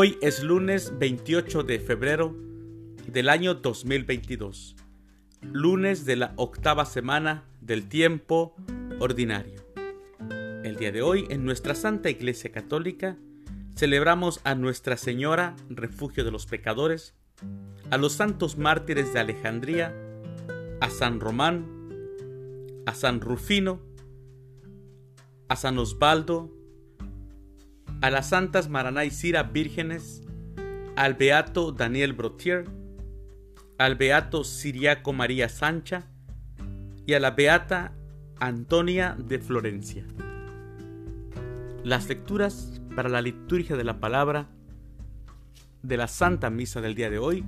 [0.00, 2.32] Hoy es lunes 28 de febrero
[3.08, 4.76] del año 2022,
[5.42, 8.54] lunes de la octava semana del tiempo
[9.00, 9.60] ordinario.
[10.62, 13.16] El día de hoy en nuestra Santa Iglesia Católica
[13.74, 17.16] celebramos a Nuestra Señora, refugio de los pecadores,
[17.90, 19.92] a los santos mártires de Alejandría,
[20.80, 21.66] a San Román,
[22.86, 23.80] a San Rufino,
[25.48, 26.56] a San Osvaldo,
[28.00, 30.22] a las santas Maraná y Cira vírgenes,
[30.96, 32.64] al beato Daniel Brotier,
[33.76, 36.06] al beato Siriaco María Sancha
[37.06, 37.92] y a la beata
[38.38, 40.04] Antonia de Florencia.
[41.82, 44.48] Las lecturas para la liturgia de la palabra
[45.82, 47.44] de la Santa Misa del día de hoy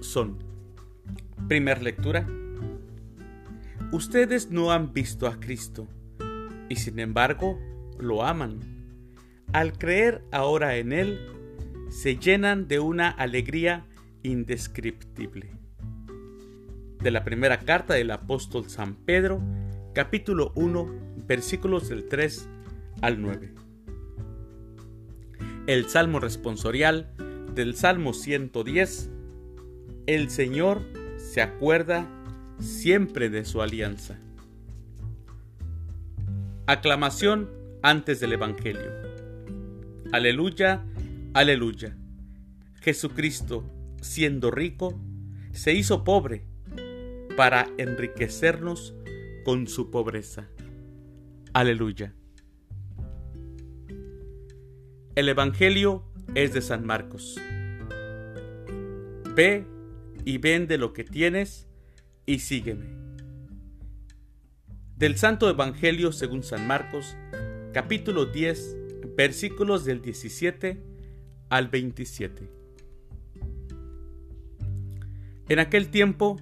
[0.00, 0.38] son,
[1.48, 2.26] primer lectura,
[3.90, 5.88] ustedes no han visto a Cristo
[6.68, 7.58] y sin embargo
[7.98, 8.77] lo aman
[9.52, 11.18] al creer ahora en Él,
[11.88, 13.86] se llenan de una alegría
[14.22, 15.50] indescriptible.
[17.00, 19.40] De la primera carta del apóstol San Pedro,
[19.94, 20.88] capítulo 1,
[21.26, 22.48] versículos del 3
[23.00, 23.54] al 9.
[25.66, 27.14] El salmo responsorial
[27.54, 29.10] del Salmo 110.
[30.06, 30.82] El Señor
[31.16, 32.08] se acuerda
[32.58, 34.18] siempre de su alianza.
[36.66, 37.50] Aclamación
[37.82, 39.07] antes del Evangelio.
[40.10, 40.86] Aleluya,
[41.34, 41.94] aleluya.
[42.80, 43.70] Jesucristo,
[44.00, 44.98] siendo rico,
[45.52, 46.46] se hizo pobre
[47.36, 48.94] para enriquecernos
[49.44, 50.48] con su pobreza.
[51.52, 52.14] Aleluya.
[55.14, 57.38] El Evangelio es de San Marcos.
[59.34, 59.66] Ve
[60.24, 61.68] y vende lo que tienes
[62.24, 62.86] y sígueme.
[64.96, 67.14] Del Santo Evangelio según San Marcos,
[67.74, 68.77] capítulo 10,
[69.18, 70.80] versículos del 17
[71.48, 72.48] al 27.
[75.48, 76.36] En aquel tiempo,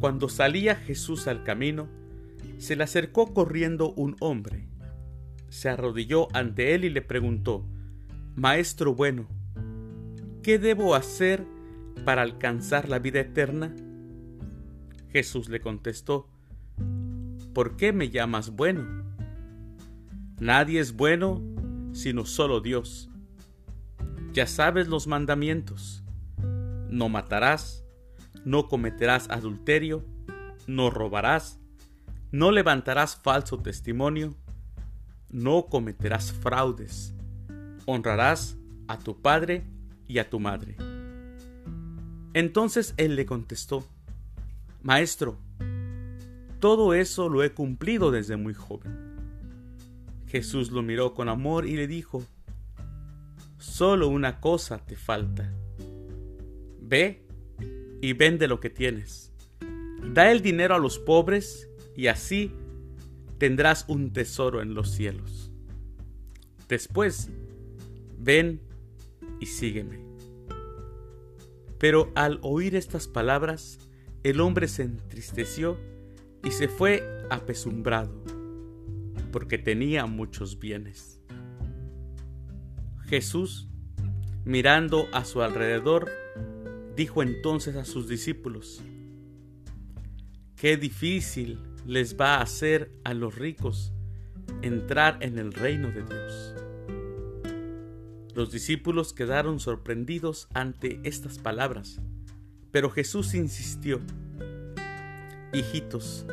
[0.00, 1.88] cuando salía Jesús al camino,
[2.58, 4.66] se le acercó corriendo un hombre.
[5.48, 7.64] Se arrodilló ante él y le preguntó,
[8.34, 9.28] Maestro bueno,
[10.42, 11.46] ¿qué debo hacer
[12.04, 13.76] para alcanzar la vida eterna?
[15.12, 16.28] Jesús le contestó,
[17.54, 19.04] ¿por qué me llamas bueno?
[20.40, 21.47] Nadie es bueno
[21.98, 23.10] sino solo Dios.
[24.32, 26.04] Ya sabes los mandamientos.
[26.88, 27.84] No matarás,
[28.44, 30.04] no cometerás adulterio,
[30.68, 31.58] no robarás,
[32.30, 34.36] no levantarás falso testimonio,
[35.28, 37.14] no cometerás fraudes,
[37.84, 39.66] honrarás a tu padre
[40.06, 40.76] y a tu madre.
[42.32, 43.84] Entonces él le contestó,
[44.82, 45.36] Maestro,
[46.60, 49.07] todo eso lo he cumplido desde muy joven.
[50.28, 52.22] Jesús lo miró con amor y le dijo,
[53.58, 55.52] Solo una cosa te falta.
[56.80, 57.24] Ve
[58.00, 59.32] y vende lo que tienes.
[60.12, 62.52] Da el dinero a los pobres y así
[63.38, 65.50] tendrás un tesoro en los cielos.
[66.68, 67.30] Después,
[68.18, 68.60] ven
[69.40, 69.98] y sígueme.
[71.78, 73.78] Pero al oír estas palabras,
[74.24, 75.78] el hombre se entristeció
[76.44, 78.37] y se fue apesumbrado
[79.30, 81.20] porque tenía muchos bienes.
[83.06, 83.68] Jesús,
[84.44, 86.10] mirando a su alrededor,
[86.94, 88.82] dijo entonces a sus discípulos,
[90.56, 93.92] Qué difícil les va a hacer a los ricos
[94.62, 96.54] entrar en el reino de Dios.
[98.34, 102.00] Los discípulos quedaron sorprendidos ante estas palabras,
[102.70, 104.00] pero Jesús insistió,
[105.52, 106.26] Hijitos,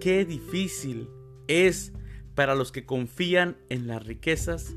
[0.00, 1.08] qué difícil
[1.46, 1.92] es
[2.36, 4.76] para los que confían en las riquezas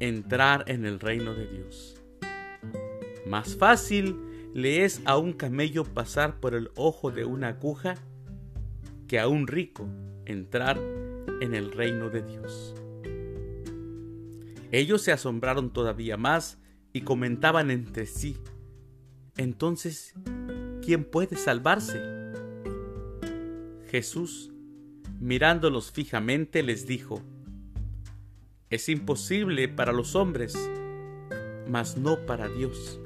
[0.00, 2.02] entrar en el reino de Dios.
[3.24, 4.16] Más fácil
[4.52, 7.94] le es a un camello pasar por el ojo de una aguja
[9.06, 9.88] que a un rico
[10.24, 10.80] entrar
[11.40, 12.74] en el reino de Dios.
[14.72, 16.58] Ellos se asombraron todavía más
[16.92, 18.36] y comentaban entre sí,
[19.36, 20.14] entonces,
[20.82, 22.00] ¿quién puede salvarse?
[23.90, 24.50] Jesús
[25.20, 27.22] mirándolos fijamente, les dijo,
[28.70, 30.56] Es imposible para los hombres,
[31.68, 33.00] mas no para Dios.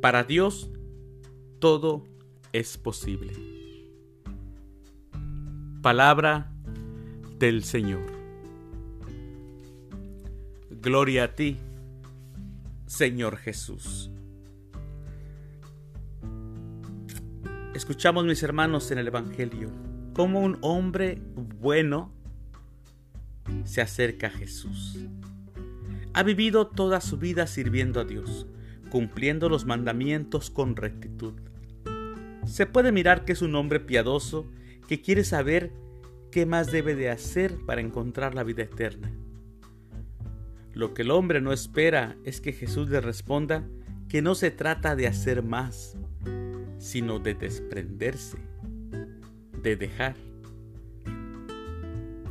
[0.00, 0.70] Para Dios
[1.58, 2.04] todo
[2.52, 3.32] es posible.
[5.82, 6.52] Palabra
[7.38, 8.04] del Señor.
[10.70, 11.58] Gloria a ti,
[12.86, 14.10] Señor Jesús.
[17.74, 21.20] Escuchamos mis hermanos en el Evangelio cómo un hombre
[21.60, 22.12] bueno
[23.64, 25.06] se acerca a Jesús.
[26.14, 28.46] Ha vivido toda su vida sirviendo a Dios,
[28.90, 31.34] cumpliendo los mandamientos con rectitud.
[32.46, 34.46] Se puede mirar que es un hombre piadoso
[34.86, 35.72] que quiere saber
[36.30, 39.12] qué más debe de hacer para encontrar la vida eterna.
[40.72, 43.64] Lo que el hombre no espera es que Jesús le responda
[44.08, 45.96] que no se trata de hacer más,
[46.78, 48.38] sino de desprenderse,
[49.64, 50.14] de dejar.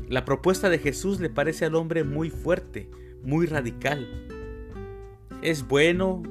[0.08, 2.90] La propuesta de Jesús le parece al hombre muy fuerte,
[3.24, 4.08] muy radical.
[5.42, 6.24] Es bueno,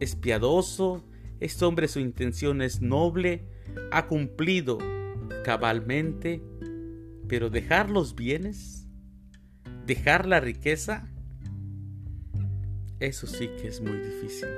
[0.00, 1.04] es piadoso,
[1.40, 3.44] este hombre su intención es noble,
[3.90, 4.78] ha cumplido
[5.44, 6.40] cabalmente,
[7.28, 8.86] pero dejar los bienes,
[9.86, 11.10] dejar la riqueza,
[13.00, 14.48] eso sí que es muy difícil.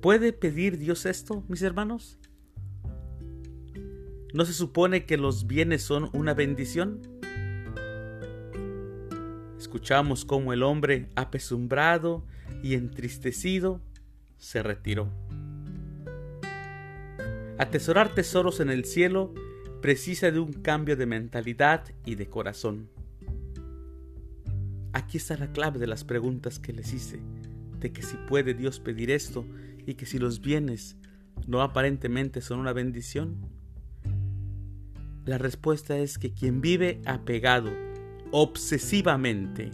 [0.00, 2.18] ¿Puede pedir Dios esto, mis hermanos?
[4.34, 7.00] ¿No se supone que los bienes son una bendición?
[9.56, 12.26] Escuchamos cómo el hombre, apesumbrado
[12.60, 13.80] y entristecido,
[14.36, 15.08] se retiró.
[17.58, 19.32] Atesorar tesoros en el cielo
[19.80, 22.88] precisa de un cambio de mentalidad y de corazón.
[24.92, 27.20] Aquí está la clave de las preguntas que les hice,
[27.78, 29.44] de que si puede Dios pedir esto
[29.86, 30.96] y que si los bienes
[31.46, 33.53] no aparentemente son una bendición.
[35.24, 37.70] La respuesta es que quien vive apegado
[38.30, 39.70] obsesivamente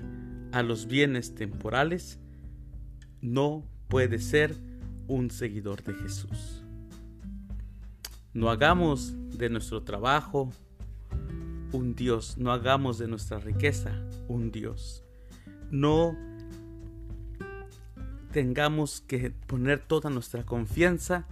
[0.53, 2.21] a los bienes temporales
[3.21, 4.55] no puede ser
[5.09, 6.63] un seguidor de Jesús.
[8.33, 10.53] No hagamos de nuestro trabajo
[11.73, 13.91] un Dios, no hagamos de nuestra riqueza
[14.29, 15.03] un Dios.
[15.73, 16.17] No
[18.31, 21.27] tengamos que poner toda nuestra confianza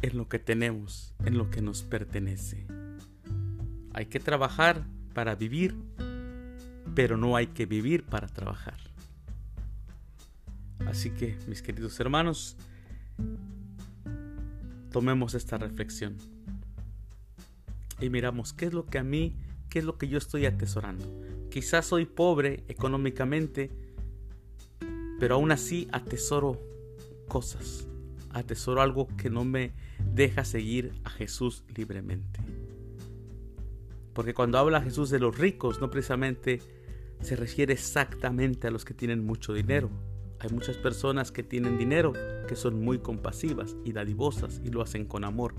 [0.00, 2.77] en lo que tenemos, en lo que nos pertenece.
[3.98, 5.74] Hay que trabajar para vivir,
[6.94, 8.76] pero no hay que vivir para trabajar.
[10.86, 12.56] Así que, mis queridos hermanos,
[14.92, 16.16] tomemos esta reflexión
[18.00, 19.34] y miramos qué es lo que a mí,
[19.68, 21.04] qué es lo que yo estoy atesorando.
[21.50, 23.72] Quizás soy pobre económicamente,
[25.18, 26.62] pero aún así atesoro
[27.26, 27.88] cosas,
[28.30, 29.72] atesoro algo que no me
[30.14, 32.38] deja seguir a Jesús libremente.
[34.18, 36.60] Porque cuando habla Jesús de los ricos, no precisamente
[37.20, 39.90] se refiere exactamente a los que tienen mucho dinero.
[40.40, 42.14] Hay muchas personas que tienen dinero
[42.48, 45.54] que son muy compasivas y dadivosas y lo hacen con amor.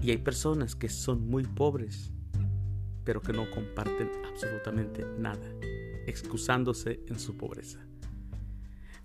[0.00, 2.12] Y hay personas que son muy pobres,
[3.02, 5.50] pero que no comparten absolutamente nada,
[6.06, 7.84] excusándose en su pobreza.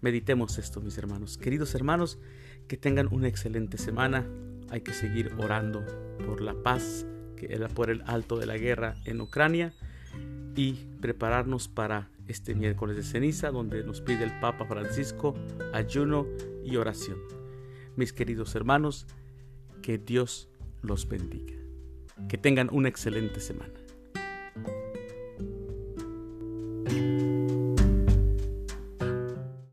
[0.02, 1.40] Meditemos esto, mis hermanos.
[1.40, 2.20] Queridos hermanos,
[2.68, 4.30] que tengan una excelente semana.
[4.70, 5.84] Hay que seguir orando
[6.28, 7.08] por la paz
[7.40, 9.74] que era por el alto de la guerra en Ucrania
[10.56, 15.34] y prepararnos para este miércoles de ceniza donde nos pide el Papa Francisco
[15.74, 16.28] ayuno
[16.64, 17.18] y oración.
[17.96, 19.08] Mis queridos hermanos,
[19.82, 20.50] que Dios
[20.82, 21.56] los bendiga.
[22.28, 23.74] Que tengan una excelente semana.